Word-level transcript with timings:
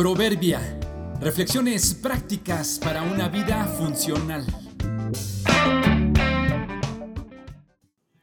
Proverbia. 0.00 0.80
Reflexiones 1.20 1.92
prácticas 1.92 2.78
para 2.82 3.02
una 3.02 3.28
vida 3.28 3.66
funcional. 3.66 4.46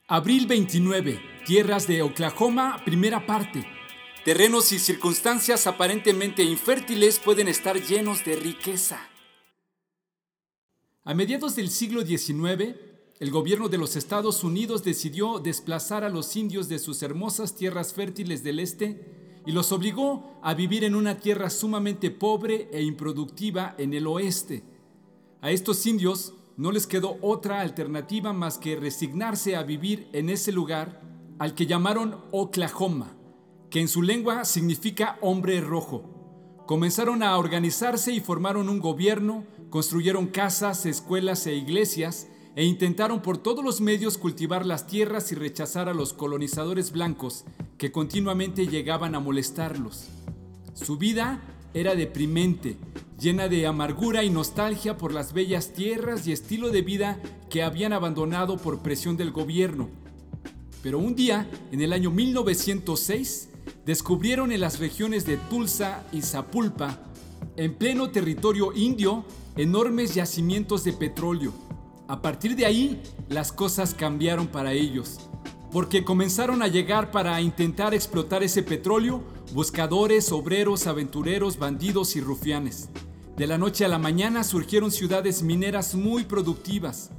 Abril 0.07 0.47
29. 0.47 1.21
Tierras 1.45 1.85
de 1.85 2.01
Oklahoma, 2.01 2.81
primera 2.83 3.27
parte. 3.27 3.63
Terrenos 4.25 4.71
y 4.71 4.79
circunstancias 4.79 5.68
aparentemente 5.68 6.41
infértiles 6.41 7.20
pueden 7.20 7.48
estar 7.48 7.80
llenos 7.80 8.25
de 8.25 8.38
riqueza. 8.38 8.98
A 11.04 11.14
mediados 11.14 11.55
del 11.55 11.70
siglo 11.70 12.02
XIX, 12.02 12.73
el 13.20 13.30
gobierno 13.30 13.70
de 13.70 13.78
los 13.78 13.96
Estados 13.96 14.44
Unidos 14.44 14.84
decidió 14.84 15.38
desplazar 15.38 16.04
a 16.04 16.09
los 16.09 16.36
indios 16.36 16.70
de 16.70 16.80
sus 16.80 17.04
hermosas 17.04 17.55
tierras 17.55 17.94
fértiles 17.94 18.44
del 18.44 18.62
este 18.62 19.16
y 19.48 19.54
los 19.54 19.71
obligó 19.71 20.38
a 20.43 20.54
vivir 20.54 20.84
en 20.84 20.94
una 20.94 21.20
tierra 21.20 21.49
sumamente 21.49 22.12
pobre 22.12 22.67
e 22.73 22.81
improductiva 22.81 23.76
en 23.77 23.94
el 23.94 24.05
oeste. 24.05 24.66
A 25.40 25.52
estos 25.52 25.85
indios 25.85 26.34
no 26.58 26.73
les 26.73 26.85
quedó 26.85 27.17
otra 27.21 27.62
alternativa 27.62 28.34
más 28.34 28.57
que 28.57 28.76
resignarse 28.76 29.55
a 29.55 29.63
vivir 29.63 30.09
en 30.12 30.30
ese 30.30 30.52
lugar 30.52 31.02
al 31.40 31.55
que 31.55 31.66
llamaron 31.66 32.18
Oklahoma, 32.34 33.16
que 33.70 33.80
en 33.80 33.88
su 33.88 34.02
lengua 34.02 34.44
significa 34.44 35.18
hombre 35.21 35.62
rojo. 35.62 36.04
Comenzaron 36.66 37.23
a 37.23 37.38
organizarse 37.38 38.12
y 38.12 38.20
formaron 38.20 38.68
un 38.68 38.79
gobierno, 38.79 39.45
construyeron 39.70 40.27
casas, 40.27 40.85
escuelas 40.85 41.48
e 41.48 41.55
iglesias, 41.55 42.27
e 42.57 42.66
intentaron 42.66 43.21
por 43.21 43.38
todos 43.38 43.63
los 43.63 43.81
medios 43.81 44.17
cultivar 44.17 44.65
las 44.65 44.88
tierras 44.88 45.31
y 45.31 45.35
rechazar 45.35 45.89
a 45.89 45.93
los 45.93 46.11
colonizadores 46.11 46.91
blancos 46.91 47.45
que 47.77 47.91
continuamente 47.91 48.65
llegaban 48.65 49.13
a 49.13 49.20
molestarlos. 49.20 50.07
Su 50.73 50.98
vida 50.98 51.39
era 51.75 51.93
deprimente, 51.93 52.77
llena 53.20 53.48
de 53.48 53.67
amargura 53.67 54.23
y 54.23 54.32
nostalgia 54.32 54.98
por 54.98 55.13
las 55.13 55.34
bellas 55.34 55.73
tierras 55.73 56.26
y 56.26 56.32
estilo 56.32 56.71
de 56.71 56.82
vida 56.82 57.21
que 57.51 57.62
habían 57.62 57.93
abandonado 57.93 58.57
por 58.57 58.79
presión 58.79 59.17
del 59.17 59.29
gobierno. 59.29 59.91
Pero 60.82 60.98
un 60.98 61.15
día, 61.15 61.48
en 61.71 61.82
el 61.82 61.93
año 61.93 62.10
1906, 62.10 63.49
descubrieron 63.85 64.51
en 64.51 64.62
las 64.62 64.79
regiones 64.79 65.28
de 65.28 65.38
Tulsa 65.38 66.07
y 66.12 66.23
Zapulpa, 66.23 67.03
en 67.56 67.75
pleno 67.75 68.09
territorio 68.09 68.73
indio, 68.73 69.25
enormes 69.57 70.16
yacimientos 70.16 70.84
de 70.84 70.94
petróleo 70.94 71.66
a 72.08 72.22
partir 72.22 72.56
de 72.56 72.66
ahí, 72.66 73.02
las 73.30 73.52
cosas 73.52 73.94
cambiaron 73.94 74.47
para 74.47 74.74
ellos, 74.74 75.19
porque 75.72 76.03
comenzaron 76.03 76.62
a 76.62 76.68
llegar 76.68 77.12
para 77.12 77.40
intentar 77.41 77.94
explotar 77.94 78.44
ese 78.44 78.63
petróleo 78.63 79.24
buscadores, 79.53 80.31
obreros, 80.31 80.88
aventureros, 80.88 81.58
bandidos 81.58 82.16
y 82.16 82.22
rufianes. 82.22 82.90
De 83.38 83.47
la 83.47 83.58
noche 83.58 83.85
a 83.85 83.88
la 83.88 84.00
mañana 84.00 84.44
surgieron 84.44 84.91
ciudades 84.91 85.44
mineras 85.44 85.96
muy 85.96 86.24
productivas, 86.25 87.12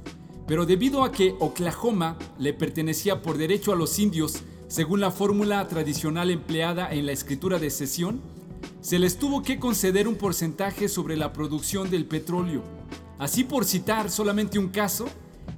pero 0.47 0.65
debido 0.65 1.03
a 1.03 1.11
que 1.11 1.35
Oklahoma 1.39 2.17
le 2.37 2.53
pertenecía 2.53 3.21
por 3.21 3.37
derecho 3.37 3.71
a 3.71 3.75
los 3.75 3.97
indios, 3.99 4.41
según 4.67 4.99
la 4.99 5.11
fórmula 5.11 5.67
tradicional 5.67 6.29
empleada 6.29 6.91
en 6.93 7.05
la 7.05 7.11
escritura 7.11 7.57
de 7.57 7.69
cesión, 7.69 8.21
se 8.81 8.99
les 8.99 9.17
tuvo 9.17 9.41
que 9.43 9.59
conceder 9.59 10.07
un 10.07 10.15
porcentaje 10.15 10.87
sobre 10.87 11.17
la 11.17 11.33
producción 11.33 11.89
del 11.89 12.05
petróleo. 12.05 12.78
Así 13.19 13.43
por 13.43 13.65
citar 13.65 14.09
solamente 14.09 14.57
un 14.57 14.69
caso, 14.69 15.05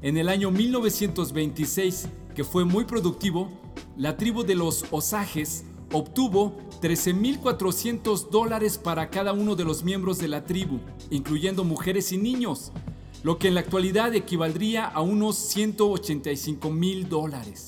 en 0.02 0.18
el 0.18 0.30
año 0.30 0.50
1926, 0.50 2.08
que 2.34 2.44
fue 2.44 2.66
muy 2.66 2.86
productivo, 2.86 3.50
la 3.96 4.18
tribu 4.18 4.44
de 4.44 4.56
los 4.56 4.84
Osages 4.90 5.64
obtuvo 5.94 6.58
13.400 6.82 8.30
dólares 8.32 8.80
para 8.80 9.12
cada 9.12 9.32
uno 9.32 9.56
de 9.56 9.64
los 9.64 9.84
miembros 9.84 10.18
de 10.18 10.28
la 10.28 10.44
tribu, 10.44 10.80
incluyendo 11.12 11.64
mujeres 11.64 12.12
y 12.12 12.18
niños, 12.18 12.72
lo 13.22 13.38
que 13.38 13.50
en 13.50 13.54
la 13.54 13.60
actualidad 13.60 14.16
equivaldría 14.16 14.88
a 14.88 15.02
unos 15.02 15.36
185 15.36 16.72
mil 16.72 17.10
dólares. 17.10 17.68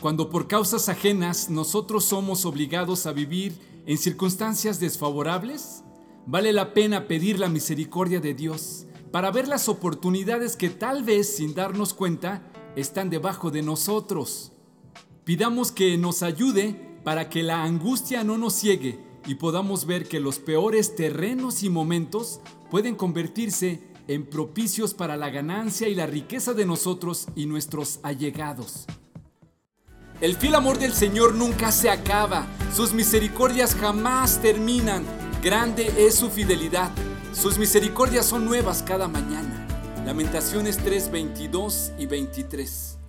Cuando 0.00 0.30
por 0.30 0.48
causas 0.48 0.88
ajenas 0.88 1.50
nosotros 1.50 2.06
somos 2.06 2.46
obligados 2.46 3.04
a 3.04 3.12
vivir 3.12 3.58
en 3.84 3.98
circunstancias 3.98 4.80
desfavorables, 4.80 5.82
Vale 6.26 6.52
la 6.52 6.74
pena 6.74 7.08
pedir 7.08 7.38
la 7.38 7.48
misericordia 7.48 8.20
de 8.20 8.34
Dios 8.34 8.86
para 9.10 9.30
ver 9.30 9.48
las 9.48 9.68
oportunidades 9.68 10.56
que 10.56 10.70
tal 10.70 11.02
vez 11.02 11.36
sin 11.36 11.54
darnos 11.54 11.94
cuenta 11.94 12.42
están 12.76 13.10
debajo 13.10 13.50
de 13.50 13.62
nosotros. 13.62 14.52
Pidamos 15.24 15.72
que 15.72 15.96
nos 15.98 16.22
ayude 16.22 16.98
para 17.04 17.28
que 17.28 17.42
la 17.42 17.64
angustia 17.64 18.24
no 18.24 18.38
nos 18.38 18.54
ciegue 18.54 18.98
y 19.26 19.36
podamos 19.36 19.86
ver 19.86 20.06
que 20.06 20.20
los 20.20 20.38
peores 20.38 20.94
terrenos 20.94 21.62
y 21.62 21.70
momentos 21.70 22.40
pueden 22.70 22.94
convertirse 22.94 23.82
en 24.08 24.26
propicios 24.26 24.94
para 24.94 25.16
la 25.16 25.30
ganancia 25.30 25.88
y 25.88 25.94
la 25.94 26.06
riqueza 26.06 26.52
de 26.54 26.66
nosotros 26.66 27.28
y 27.34 27.46
nuestros 27.46 28.00
allegados. 28.02 28.86
El 30.20 30.36
fiel 30.36 30.54
amor 30.54 30.78
del 30.78 30.92
Señor 30.92 31.34
nunca 31.34 31.72
se 31.72 31.90
acaba, 31.90 32.46
sus 32.74 32.92
misericordias 32.92 33.74
jamás 33.74 34.40
terminan. 34.42 35.04
Grande 35.42 35.90
es 35.96 36.16
su 36.16 36.28
fidelidad. 36.28 36.90
Sus 37.32 37.56
misericordias 37.56 38.26
son 38.26 38.44
nuevas 38.44 38.82
cada 38.82 39.08
mañana. 39.08 39.66
Lamentaciones 40.04 40.76
3, 40.76 41.10
22 41.10 41.92
y 41.98 42.04
23. 42.04 42.99